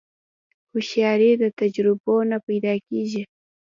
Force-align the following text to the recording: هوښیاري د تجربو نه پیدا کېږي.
هوښیاري 0.71 1.31
د 1.41 1.43
تجربو 1.59 2.13
نه 2.31 2.37
پیدا 2.47 2.73
کېږي. 2.87 3.21